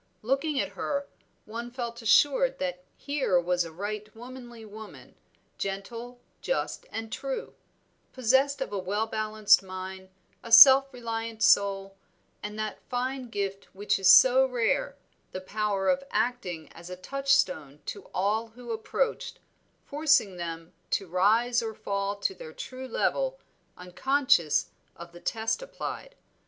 [0.23, 1.07] Looking at her,
[1.45, 5.13] one felt assured that here was a right womanly woman,
[5.59, 7.53] gentle, just, and true;
[8.11, 10.09] possessed of a well balanced mind,
[10.41, 11.95] a self reliant soul,
[12.41, 14.97] and that fine gift which is so rare,
[15.33, 19.37] the power of acting as a touchstone to all who approached,
[19.85, 23.39] forcing them to rise or fall to their true level,
[23.77, 26.15] unconscious of the test applied.